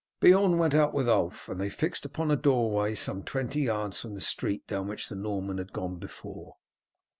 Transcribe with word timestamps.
Beorn 0.19 0.57
went 0.57 0.73
out 0.73 0.95
with 0.95 1.07
Ulf, 1.07 1.47
and 1.47 1.61
they 1.61 1.69
fixed 1.69 2.05
upon 2.05 2.31
a 2.31 2.35
doorway 2.35 2.95
some 2.95 3.21
twenty 3.21 3.61
yards 3.61 4.01
from 4.01 4.15
the 4.15 4.19
street 4.21 4.65
down 4.65 4.87
which 4.87 5.09
the 5.09 5.15
Norman 5.15 5.59
had 5.59 5.71
before 5.99 6.43
gone. 6.43 6.53